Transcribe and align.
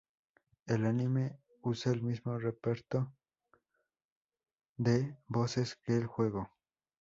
El 0.65 0.87
anime 0.87 1.37
usa 1.61 1.91
el 1.91 2.01
mismo 2.01 2.39
reparto 2.39 3.13
de 4.75 5.15
voces 5.27 5.75
que 5.75 5.95
el 5.95 6.07
juego. 6.07 6.49